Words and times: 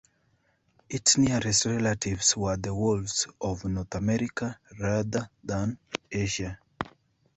Its 0.89 1.15
nearest 1.19 1.65
relatives 1.67 2.35
were 2.35 2.57
the 2.57 2.73
wolves 2.73 3.27
of 3.39 3.63
North 3.65 3.93
America 3.93 4.57
rather 4.79 5.29
than 5.43 5.77
Asia. 6.11 6.57